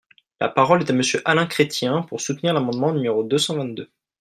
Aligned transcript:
La 0.39 0.49
parole 0.49 0.81
est 0.81 0.89
à 0.89 0.93
Monsieur 0.93 1.21
Alain 1.25 1.45
Chrétien, 1.45 2.01
pour 2.01 2.21
soutenir 2.21 2.55
l’amendement 2.55 2.91
numéro 2.91 3.23
deux 3.23 3.37
cent 3.37 3.53
vingt-deux. 3.57 3.91